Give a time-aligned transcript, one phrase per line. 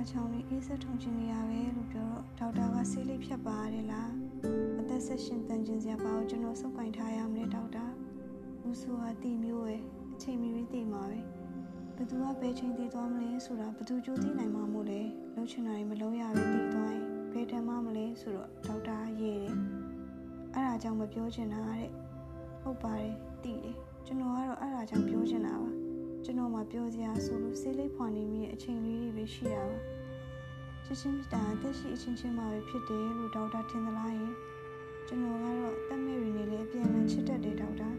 [0.00, 4.10] လက်ချောင်းလေးအေးဆက်ထုံချင်နေရပဲလို့ပြောတော့ဒေါက်တာကဆေးလေးဖြတ်ပါရတယ်လား
[4.80, 7.86] အသက်ဆက်ရှင်တန်ကျင်စရာပါကိုကျွန်တော်စုပ်ကင်ထားရမလဲဒေါက်တာ
[8.66, 9.76] ဦးဆိုဟာတီမျိုးပဲ
[10.14, 11.20] အချိန်မီပြီးတည်မှာပဲ
[11.96, 15.00] ဘသူကဘယ်ချိန်တည်သွားမလဲဆိုတာဘသူကြိုးသိနိုင်မှာမို့လဲ
[15.34, 19.56] လှုပ်ချင်တာတွေမလုံးရပဲတည်သွားရင်ဘယ်တမ်းမှမလဲဆိုတော့ဒေါက်တာရေးတယ်
[20.54, 21.88] အဲ့ဒါကြောင့်မပြောချင်တာတဲ့
[22.62, 23.76] ဟုတ်ပါတယ်တည်တယ်
[24.06, 25.79] ကျွန်တော်ကတော့အဲ့ဒါကြောင့်ပြောချင်တာပါ
[26.24, 29.78] ကျွန်တော်မှပြောစရာဆိုလို့ဆေးလေးဖွာနေမိတဲ့အချိန်လေးတွေပဲရှိတာပါ
[30.84, 34.32] ချစ်ချင်းတာတက်ရှိအချင်းချင်းမှပဲဖြစ်တယ်လို့ဒေါက်တာထင်သလားယင်
[35.06, 37.90] ကျွန်တော်ကတော့တက်မဲ့ရီနေလေအပြန်အလှန်ချစ်တတ်တယ်ဒေါက်တာ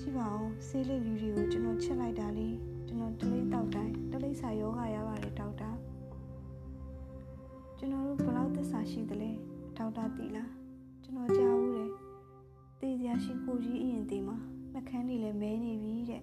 [0.00, 2.48] ရှိပါအောင်ဆေးလေးလူတွေကိုကျွန်တော်ချစ်လိုက်တာလေ
[2.86, 5.70] ကျွန်တော်တလေးတောက်တိုင်းတလေးစာယောဂရပါတယ်ဒေါက်တာ
[7.78, 9.30] ကျွန်တော်တို့ဘယ်လောက်သစ္စာရှိသလဲ
[9.78, 10.50] ဒေါက်တာတီလား
[11.02, 11.90] ကျွန်တော်ကြားဘူးတယ်
[12.80, 14.36] တည်စရာရှိကိုကြီးအရင်တည်မှာ
[14.72, 16.22] နှကန်းတွေလည်းမဲနေပြီတဲ့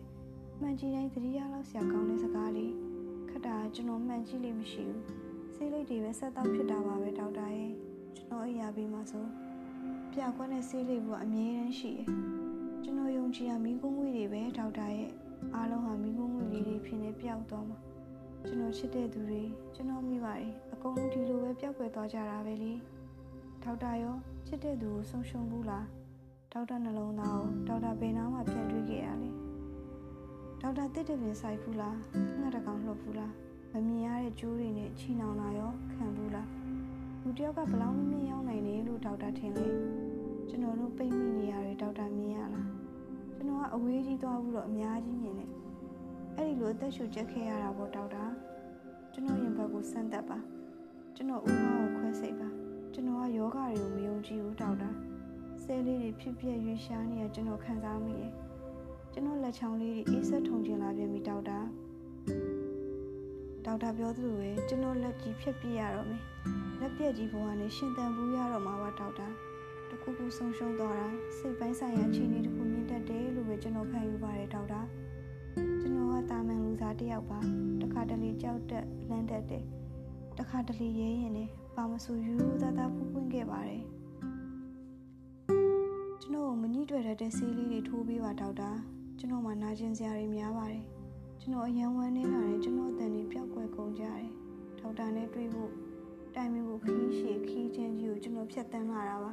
[0.63, 2.73] မှန်ကြီးတိုင်းသတိရလောက်ဆရာကောင်းတဲ့စကားလေး
[3.29, 5.03] ခက်တာကျွန်တော်မှန်ကြည့်လိမ့်မရှိဘူး
[5.55, 7.71] ဆေးလိပ်တွေပဲဆက်တော့ဖြစ်တာပါပဲဒေါက်တာရဲ့
[8.15, 9.25] ကျွန်တော်အရာပြီးမှဆို
[10.11, 12.07] ပြကွက်တဲ့ဆေးလိပ်ကအမြဲတမ်းရှိတယ်
[12.83, 15.09] ကျွန်တော်ယုံကြည်ရမိကုန်းငွေတွေပဲဒေါက်တာရဲ့
[15.55, 17.77] အားလုံးဟာမိကုန်းငွေလေးတွေဖြစ်နေပျောက်သွားမှာ
[18.45, 19.43] ကျွန်တော်ချစ်တဲ့သူတွေ
[19.75, 22.73] ကျွန်တော်မိပါတယ်အကုန်လုံးဒီလိုပဲပျောက်ကွယ်သွားကြတာပဲလေ
[23.63, 24.15] ဒေါက်တာရော
[24.47, 25.85] ချစ်တဲ့သူကိုဆုံးရှုံးဘူးလား
[26.53, 29.48] ဒေါက်တာနှလုံးသားကိုဒေါက်တာဘယ်နာမှပြန်တွေးခဲ့ရလဲ
[30.61, 31.97] ဒေါက်တာတစ်တပင်ဆိုင်ဘူးလား
[32.39, 33.33] ငှက်တကောင်လှုပ်ဘူးလား
[33.73, 36.49] မမြင်ရတဲ့ကြိုးတွေနဲ့ချီနှောင်လာရောခံဘူးလား
[37.21, 39.67] လူတယောက်ကဘလောက်မမြင်ရောက်နိုင်တယ်လို့ဒေါက်တာထင်လဲ
[40.49, 42.67] ကျွန်တော်တို့ပိတ်မိနေရတယ်ဒေါက်တာမြင်ရလား
[43.35, 45.49] ကျွန်တော်ကအဝေးကြီးသွားဘူးတော့အများကြီးမြင်တယ်
[46.35, 48.25] အဲ့ဒီလိုအသက်ရှူချက်ခဲ့ရတာပေါ့ဒေါက်တာ
[49.13, 50.37] ကျွန်တော်ရင်ဘတ်ကိုစမ်းသက်ပါ
[51.15, 52.49] ကျွန်တော်ဦးမောင်းကိုခွဲစိတ်ပါ
[52.93, 54.89] ကျွန်တော်ကယောဂတွေကိုမယုံကြည်ဘူးဒေါက်တာ
[55.63, 58.33] ဆဲလေးတွေဖြစ်ဖြစ်ရွေးရှားနေရကျွန်တော်ခံစားမိတယ်
[59.13, 61.59] ကျွန်တော်လက်ချောင်းလေးတွေအေးဆက်ထုံကျင်လာပြန်ပြီဒေါက်တာ
[63.65, 66.23] ဒေါက်တာပြောသလိုပဲကျွန်တော်လက်ကြီးဖြတ်ပြရတော့မယ်
[66.79, 69.27] လက်ပြက်ကြီးဘဝနဲ့ရှင်တန်ဘူးရတော့မှာပါဒေါက်တာ
[69.89, 74.81] တခုခုဆုံးရှုံးသွားတာစိတ်ပိုင်းဆိုင်ရာအခြေအနေတခုမြင့်တက်တယ်လို့ပဲကျွန်တော်ခံယူပါတယ်ဒေါက်တာ
[75.81, 77.39] ကျွန်တော်ကတာမန်လူသားတစ်ယောက်ပါ
[77.81, 79.63] တခါတလေကြောက်တက်လန့်တက်တယ်
[80.37, 83.83] တခါတလေရဲရင်လည်းပါမဆိုယူသားသားဖူးပွင့်ခဲ့ပါတယ်
[86.21, 88.71] ကျွန်တော်မညှိတွေ့တဲ့ဆေးလေးတွေထိုးပေးပါဒေါက်တာ
[89.21, 90.83] ကျွန်တော်မှနာကျင်စရာတွေများပါတယ်
[91.41, 94.29] ကျွန်တော်အယံဝမ်းနေလာတယ်ကျွန်တော်အတန်တွေပျောက်ကွယ်ကုန်ကြတယ်
[94.79, 95.71] ဒေါက်တာနဲ့တွေ့ဖို့
[96.35, 99.31] တိုင်မီဖို့ခီးရှည်ခီးချင်းကြီးကိုကျွန်တော်ဖြတ်တန်းလာတာပါ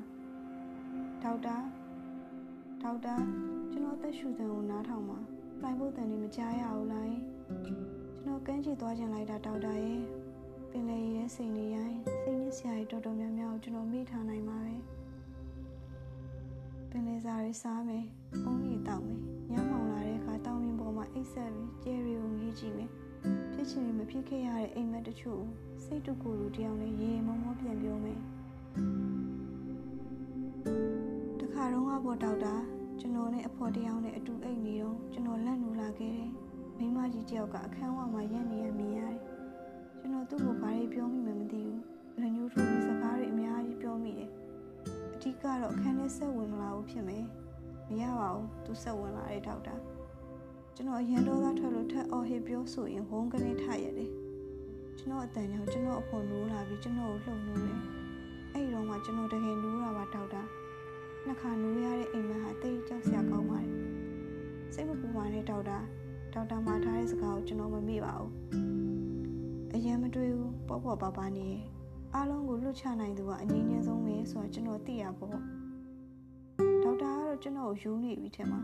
[1.22, 1.56] ဒေါက်တာ
[2.82, 3.14] ဒေါက်တာ
[3.72, 5.18] ကျွန်တော်သက်ရှူတန်ကိုနားထောင်ပါ
[5.60, 7.06] ဖိုင်ဖို့တန်တွေမကြားရဘူးလား
[7.64, 10.00] ကျွန်တော်ကန်းချီသွားခြင်းလိုက်တာဒေါက်တာရဲ့
[10.70, 15.05] ပင်လေရဲ့စိတ်နေရိုင်းစိတ်နဲ့ဆရာကြီးတော်တော်များများကိုကျွန်တော်မိထားနိုင်ပါပဲပ
[16.98, 18.04] င်လေစာတွေစားမယ်
[18.44, 19.20] အုံးကြီးတောက်မယ်
[19.50, 22.90] ညမောင်လာတဲ့အခါတောင်းရင်ပေါ်မှာအိတ်ဆက်ပြီးကျဲရီကိုငေးကြည့်မယ်
[23.52, 25.42] ဖြစ်ချင်မဖြစ်ခဲ့ရတဲ့အိမ်မက်တချို့
[25.84, 28.18] စိတ်တူကိုယ်လူတယောက်နဲ့ရေမောမောပြန်ပြောမယ်
[31.40, 32.54] တခါတော့ကပေါ်ဒေါက်တာ
[33.00, 36.32] ကျွန်တော်နဲ့အဖော်တယောက်နဲ့အတူအိတ်နေတော့ကျွန်တော်လက်နူလာခဲ့တယ်
[36.78, 39.20] မိမကြီးတယောက်ကအခန်းဝမှာရက်နေရမြင်ရတယ်
[39.98, 41.80] ကျွန်တော်သူ့ကိုဘာတွေပြောမိမှမသိဘူး
[42.20, 44.45] လက်ညှိုးထိုးပြီးစကားတွေအများကြီးပြောမိတယ်အ
[45.26, 47.24] ဓိကတော့အခန်းထဲဆက်ဝင်မလာဘူးဖြစ်မယ်
[47.88, 49.74] မရပါဘူးသူဆက်ဝင်လာတဲ့ဒေါက်တာ
[50.74, 54.10] ကျွန်တော်ရန်တော်သားထွက်လို့ထက်အော်ဟစ်ပြောဆိုရင်ဝုန်းကနေထရတယ်
[54.98, 57.80] ကျွန်တော်အတန်ကြောင့်ကျွန်တော်အဖို့နိုးလာပြီးကျွန်တော်ကိုလှုပ်နိုးတယ်
[58.52, 60.42] အဲ့ဒီတော့မှကျွန်တော်တကယ်နိုးတာပါဒေါက်တာ
[61.24, 63.72] နှစ်ခါနိုးရတဲ့အိမ်မက်ဟာတိတ်ကြောက်စရာကောင်းပါတယ်
[64.74, 65.78] စိတ်မပူပါနဲ့ဒေါက်တာ
[66.34, 68.32] ဒေါက်တာမှာထားတဲ့စကားကိုကျွန်တော်မမေ့ပါဘူး
[69.74, 71.48] အရင်မတွေ့ဘူးပေါ့ပေါ့ပါပါနေ
[72.18, 75.38] အားလုံးကိုလွတ်ချနိုင်သူကအငြင်းငြင်းဆုံးပဲဆိုတာကျွန်တော်သိရပေါ့
[76.82, 78.60] ဒေါက်တာကတော့ကျွန်တော်ကိုယူနေပြီထင်ပါ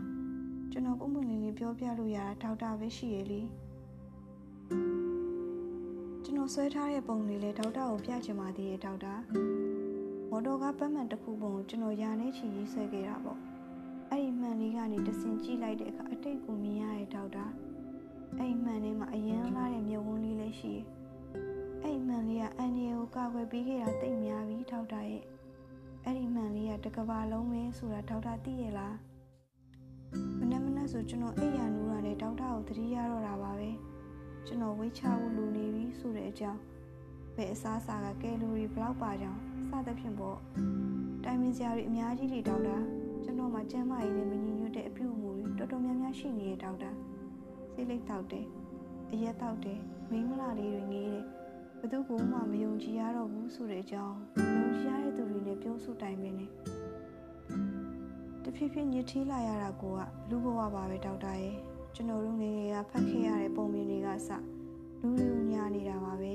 [0.71, 3.41] ကျွန်တော်ပုံမှန်လေးလေးပြောပြလို့ရတာဒေါက်တာပဲရှိရလေ
[6.23, 9.13] ကျွန်တော်ဆွဲထားတဲ့ပုံလေးလေဒေါက်တာကိုပြချင်ပါသေးရဲ့ဒေါက်တာ
[10.29, 13.39] မော်တော်ကားပတ်မှန်တစ်ခုပုံကိုကျွန်တော်ယာနေချီရေးဆွဲခဲ့တာပေါ့
[14.09, 17.45] အဲ့ဒီမှန်လေးကနေတဆင်ကြည့်လိုက်တဲ့အခါအတိတ်ကိုမြင်ရတဲ့ဒေါက်တာ
[18.37, 21.02] အဲ့ဒီမှန်ထဲမှာအရန်လာတဲ့မြုပ်ဝန်းလေးလည်းရှိတယ်
[21.83, 25.23] အဲ့ဒီမှန်လေးကအန်ဒီကိုကာကွယ်ပေးခဲ့တာတိတ်များပြီဒေါက်တာရဲ့
[26.03, 28.95] အဲ့ဒီမှန်လေးကတကဘာလုံးပဲဆိုတာဒေါက်တာသိရဲ့လား
[30.39, 33.69] မနေ့မနေ့ဆိုကျွန်တော်အိပ်ယာနူးတာနဲ့ဒေါက်တာကိုသတိရတော့တာပါပဲ
[34.45, 36.61] ကျွန်တော်ဝေးချဖို့လိုနေပြီဆိုတဲ့အကြောင်း
[37.35, 39.39] ဘယ်အစားအစာကကယ်လိုရီဘလောက်ပါကြောင်း
[39.69, 40.37] စသဖြင့်ပေါ့
[41.23, 42.77] တိုင်မင်စရာတွေအများကြီးလေဒေါက်တာ
[43.23, 46.91] ကျွန်တော်မှကျမ်းမာရေးနဲ့မညီညွတ်တဲ့အပြုအမူတွေတော်တော်များများရှိနေတဲ့ဒေါက်တာ
[47.73, 48.45] စိတ်လိတ်တောက်တယ်
[49.11, 49.79] အရက်တောက်တယ်
[50.11, 51.25] မိန်းမလာလေးတွေငေးတယ်
[51.85, 54.17] ဘသူကမှမယုံကြည်ရတော့ဘူးဆိုတဲ့အကြောင်း
[54.55, 56.47] ယုံကြည်ရတဲ့သူတွေနဲ့ပြောဆိုတိုင်ပင်နေ
[58.43, 59.99] တဖြည်းဖြည်းညစ်ထီးလာရတာကိုက
[60.29, 61.55] လူဘဝပါပဲဒေါက်တာရဲ့
[61.95, 64.29] ကျွန်တော်တို့ငယ်ငယ်ကဖတ်ခဲ့ရတဲ့ပုံပြင်တွေကစ
[65.01, 66.33] လူလူညာနေတာပါပဲ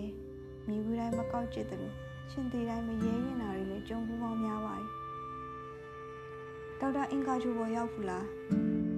[0.69, 1.95] မြည်ဘူးတိုင်းမကောက်ကျစ်တယ်လို့
[2.31, 4.85] ရှင်သေးတိုင်းမရဲရင်တာတွေလည်းကြုံဘူးပေါင်းများပါ යි
[6.81, 8.27] ဒေါက်တာအင်ကာချိုပေါ်ရောက်ဘူးလား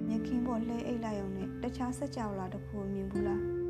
[0.07, 3.60] မြခင်းပေါ်လှဲအိတ်လိုက်အောင်နဲ့တခြားဆက်ကြောလာတခုမြင်ဘူးလား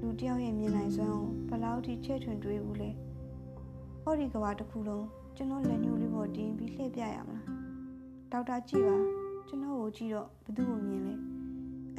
[0.00, 2.90] လူတယောက်ရဲ့မြင်နိုင်စွမ်းကိုဘလောက်ထိချဲ့ထွင်တွေးဘူးလဲ
[4.02, 5.06] ဟောဒီကဘာတစ်ခုလုံး
[5.36, 7.46] ကျွန်တော်လက်ညှိုးလေးပေါ်တင်ပြီးလှည့်ပြရမလား
[8.32, 8.96] ဒေါက်တာကြည့်ပါ
[9.48, 11.14] ကျွန်တော်ကိုကြည့်တော့ဘသူ့ကိုမြင်လဲ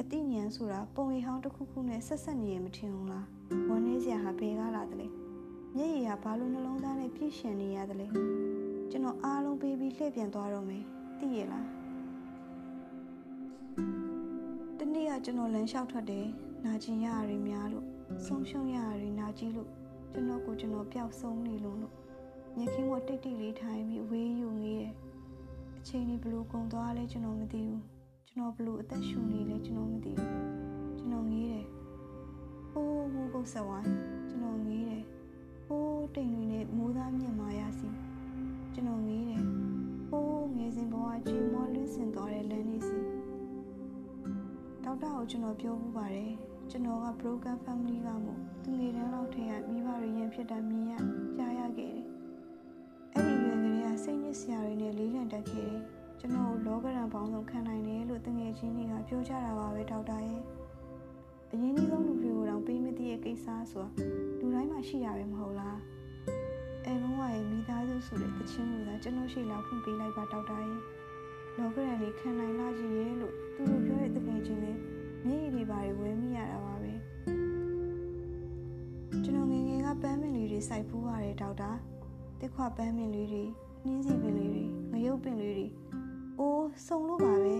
[0.00, 3.26] အတိညာဏ်ဆိုတာပုံရိပ်ဟောင်းတစ်ခုခုနဲ့ဆက်ဆက်နေရမထင်ဘူးလား
[3.68, 5.06] ဝန်းနေစရာဟာဘယ်ကားလာတယ်လဲ
[5.76, 8.06] မျက်ရည်ကဘာလို့နှလုံးသားနဲ့ပြည့်ရှင်နေရတယ်လဲ
[8.90, 10.84] ကျွန်တော်အားလုံးပေးပြီးလှည့်ပြန်သွားတော့မယ်
[11.18, 11.66] သိရလား
[14.78, 16.26] တနေ့ကကျွန်တော်လမ်းလျှောက်ထွက်တယ်
[16.64, 17.86] နာကျင်ရရည်များလို့
[18.26, 19.68] ဆုံးရှုံးရရည်နာကြီးလို့
[20.12, 21.94] ကျွန်တော်ကိုကျွန်တော်ပျောက်ဆုံးနေလို့လို့
[22.56, 24.92] မြခင်းမတိတ်တိတ်လေးထိုင်ပြီးဝေးယူနေတယ်
[25.78, 27.82] အချိန်ကြီးဘလို့ကုန်သွားလဲကျွန်တော်မသိဘူး
[28.28, 30.32] ကျွန်တော်ဘလို့အသက်ရှူနေလဲကျွန်တော်မသိဘူး
[30.98, 31.66] ကျွန်တော်ငေးတယ်
[32.70, 33.90] ဟိုးမိုးကုတ်ဆက်ဝိုင်း
[34.30, 35.04] ကျွန်တော်ငေးတယ်
[35.66, 37.88] ဟိုးတိမ်တွေနဲ့မိုးသားမြင့်မာရစီ
[38.74, 39.44] ကျွန်တော်ငေးတယ်
[40.08, 42.98] ဟိုးငယ်စဉ်ဘဝချီမောလွင့်စင်သွားတဲ့လမ်းလေးစီ
[44.84, 46.32] ဒေါက်တာကိုကျွန်တော်ပြောမှုပါတယ်
[46.72, 50.94] ကျွန်တော်က broken family ကမို့သူငယ်တန်းလောက်ထဲကမိဘတွေရင်ဖြစ်တာမြင်ရ
[51.36, 52.04] ကြားရခဲ့တယ်
[53.14, 55.82] အဲ့ဒီရွယ်ကလေးကစိတ်ညစ်စရာတွေနဲ့လေးလံတက်ခဲ့တယ်
[56.20, 60.42] ကျွန်တော်လောကရန်ပေါင်းစုံခံနိုင်တယ်လို့တငယ်ချင်းတွေကပြောကြတာပါပဲဒေါက်တာရဲ့
[61.52, 63.88] အရင်ကြီးဆုံးလူတွေကိုတောင်ပေးမသိရဲ့ကိစ္စဆိုတာ
[64.38, 65.78] လူတိုင်းမှာရှိရပဲမဟုတ်လား
[66.84, 70.80] အဲဘုံကရဲ့မိသားစုဆိုတဲ့တခြင်းကိုသာကျွန်တော်ရှိလာဖွင့်ပေးလိုက်ပါဒေါက်တာရဲ့
[71.58, 73.36] လောကရန်လေးခံနိုင်လာကြီးရဲ့လို့
[80.02, 81.70] ပန်းမင်လေးတွေစိုက်ဖူးပါတယ်ဒေါက်တာ
[82.40, 83.44] တစ်ခွပန်းမင်လေးတွေ
[83.84, 85.66] နှင်းစီပင်လေးတွေငရုတ်ပင်လေးတွေ
[86.38, 87.56] အိုးစုံလို့ပါပဲ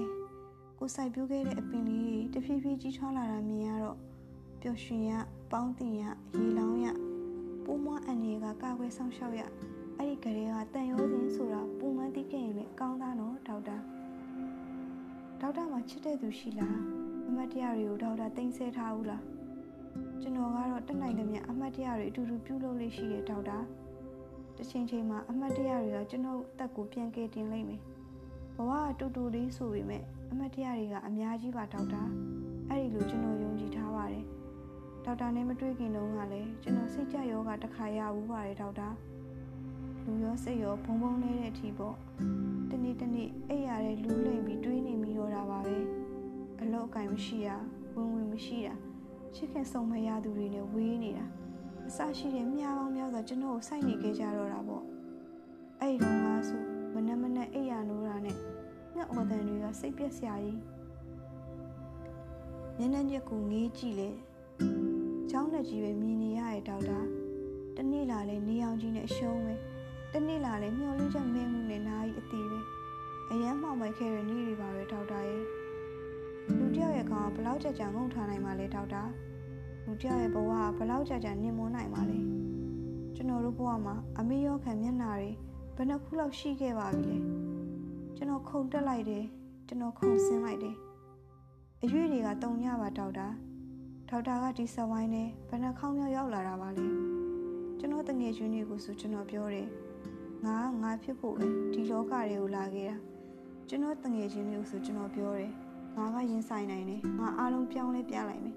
[0.78, 3.98] ကိုစိုက်ပျိုးခဲ့တဲ့အပင်လေးတွေတဖြည်းဖြည်းကြီးထွားလာတာမြင်ရတော့
[4.60, 5.12] ပျော်ရွှင်ရ
[5.52, 6.02] ပေါင်းတင်ရ
[6.38, 6.86] ရေလောင်းရ
[7.64, 9.42] ပိုးမွားအန်ရီကကာကွယ်ဆောင်ရှောက်ရ
[9.96, 13.76] အဲ့ဒီကလေးကတန်ရိုးစင်းဆိုတာပုံမှန်သိခဲ့ရင်လည်းကောင်းသားနော်ဒေါက်တာ
[15.40, 16.78] ဒေါက်တာမှာချစ်တဲ့သူရှိလား
[17.28, 19.22] အမတ်တရားတွေကိုဒေါက်တာတင်ဆက်ထားဘူးလား
[20.20, 23.58] ကျွန်တော်ကတော့တက်နိုင်သမျှအမတ်တရားတွေအတူတူပြုလုပ်လို့ရှိတဲ့ဒေါက်တာ
[24.56, 27.80] တစ်ချိန်ချိန်မှာအမတ်တရားတွေကကျွန်တော်အသက်ကိုပြန်ကယ်တင်လိုက်မယ်
[28.56, 32.02] ဘဝကတူတူလေးဆိုပေမဲ့အမတ်တရားတွေကအများကြီးပါဒေါက်တာ
[32.68, 34.24] အဲ့ဒီလိုကျွန်တော်ယုံကြည်ထားပါတယ်
[35.04, 38.88] ဒေါက်တာနဲ့မတွေ့ခင်တုန်းကလည်းကျွန်တော်စိတ်ကြယောဂတစ်ခါရဘူးပါတယ်ဒေါက်တာ
[40.04, 41.96] လူရောစိတ်ရောဘုံဘုံလေးတဲ့အထိပေါ့
[42.70, 45.76] တနေ့တနေ့အိပ်ရတဲ့လူလိမ့်ပြီးတွေးနေမိတော့တာပါပဲ
[46.60, 47.48] အလောက်အကင်မရှိရ
[47.94, 48.89] ဝင်ဝင်မရှိတာ
[49.34, 51.26] ချစ်ခင်ဆုံမရသူတွေနဲ့ဝေးနေတာ
[51.88, 54.84] အစရှိတဲ့မြားပေါင်းများစွာကျွန်တော်ကိုစိုက်နေခဲ့ကြတော့တာပေါ့
[55.80, 56.62] အဲ့ဒီတော့ငါဆို
[56.94, 58.36] မနက်မနက်အိပ်ရနိုးတာနဲ့
[58.94, 60.60] ငှက်အော်တန်တွေကစိတ်ပြက်စရာကြီး
[62.78, 64.10] မျက်နှာညက်ကိုငေးကြည့်လေ
[65.30, 67.00] ချောင်းနဲ့ကြီးပဲမြင်နေရတဲ့ဒေါက်တာ
[67.76, 69.54] တနေ့လာလဲနေအောင်ကြီးနဲ့ရှုံးပဲ
[70.12, 72.60] တနေ့လာလဲမျောလင်းချက်မင်းမှုနဲ့နားကြီးအသေးပဲ
[73.30, 75.44] အရန်မှောင်မိုက်ခဲ့တဲ့နေ့တွေပါပဲဒေါက်တာရဲ့
[76.58, 79.02] လူတယောက်ရဲ့ကောင်ကဘလောက်ကြာကြာငုံထားနိုင်မှာလဲဒေါက်တာ
[79.84, 82.20] လူတယောက်ရဲ့ဘဝကဘလောက်ကြာကြာနင်မွန်းနိုင်မှာလဲ
[83.14, 85.30] ကျွန်တော်တို့ဘဝမှာအမေရောခံမျက်နာတွေ
[85.76, 87.18] ဘယ်နှခုလောက်ရှိခဲ့ပါပြီလဲ
[88.16, 89.24] ကျွန်တော်ခုန်တက်လိုက်တယ်
[89.66, 90.76] ကျွန်တော်ခုန်ဆင်းလိုက်တယ်
[91.82, 93.28] အရွေတွေကတုံညပါဒေါက်တာ
[94.08, 96.86] ဒေါက်တာကဒီဆက်ဝိုင်းနဲ့ဘယ်နှခေါင်းမြောက်ရောက်လာတာပါလဲ
[97.78, 99.68] ကျွန်တော်တငယ်ချင်းတွေကိုဆိုကျွန်တော်ပြောတယ်
[100.44, 102.96] ငါငါဖြစ်ဖို့ပဲဒီလောကတွေကိုလာခဲ့တာ
[103.68, 105.52] ကျွန်တော်တငယ်ချင်းတွေကိုဆိုကျွန်တော်ပြောတယ်
[105.96, 108.56] ငါကရင်ဆိုင်နိုင်တယ်ငါအားလုံးပြောင်းလဲပြလိုက်မယ်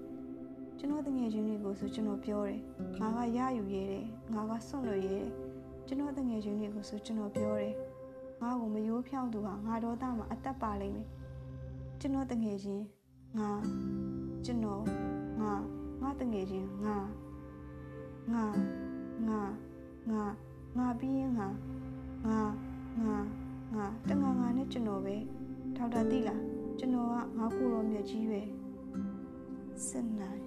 [0.78, 2.60] ကျွန်တော်တငယ်ချင်းတွေကိုဆိုကျွန်တော်ပြောတယ်
[3.02, 5.30] ငါကရယူရဲတယ်ငါကစွန့်လွတ်ရဲတယ်
[5.88, 7.74] ကျွန်တော်တငယ်ချင်းတွေကိုဆိုကျွန်တော်ပြောတယ်
[8.42, 11.08] ငါ့ကိုမယိုးဖြောင်းသူဟာငါတော့သားမှာအသက်ပါလိမ့်မယ်
[12.00, 12.84] ကျွန်တော်တငယ်ချင်း
[13.40, 13.50] ငါ
[14.46, 14.84] ကျွန်တော်
[15.42, 15.54] ငါ
[16.02, 16.98] ငါတငယ်ချင်းငါ
[18.34, 18.46] ငါ
[19.28, 19.42] ငါ
[20.12, 20.24] ငါ
[20.78, 21.48] ငါပြီးရင်ငါ
[22.28, 22.40] ငါ
[23.06, 23.18] ငါ
[23.76, 25.16] ငါတငါငါနဲ့ကျွန်တော်ပဲ
[25.76, 28.42] ထောက်တာတိလား ကျွန်တော်ကငါကိုရောမြက်ကြီးပဲ
[29.88, 30.42] စစ်နိုင်